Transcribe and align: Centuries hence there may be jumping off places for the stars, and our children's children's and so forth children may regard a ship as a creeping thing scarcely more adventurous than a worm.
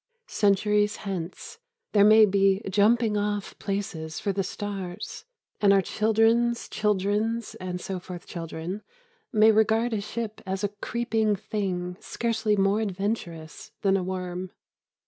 Centuries 0.25 0.95
hence 0.95 1.59
there 1.91 2.03
may 2.03 2.25
be 2.25 2.59
jumping 2.67 3.17
off 3.17 3.55
places 3.59 4.19
for 4.19 4.33
the 4.33 4.41
stars, 4.43 5.25
and 5.61 5.71
our 5.71 5.81
children's 5.83 6.67
children's 6.67 7.53
and 7.61 7.79
so 7.79 7.99
forth 7.99 8.25
children 8.25 8.81
may 9.31 9.51
regard 9.51 9.93
a 9.93 10.01
ship 10.01 10.41
as 10.43 10.63
a 10.63 10.69
creeping 10.69 11.35
thing 11.35 11.97
scarcely 11.99 12.55
more 12.55 12.81
adventurous 12.81 13.73
than 13.83 13.95
a 13.95 14.01
worm. 14.01 14.49